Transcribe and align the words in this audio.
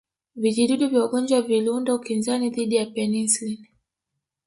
Vijidudu 0.35 0.85
vya 0.89 1.01
ugonjwa 1.05 1.41
viliunda 1.41 1.95
ukinzani 1.95 2.49
dhidi 2.49 2.75
ya 2.75 2.85
penicillin 2.85 3.67